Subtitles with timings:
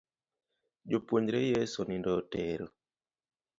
[0.93, 2.65] Jopuonjre Yeso nindo otero.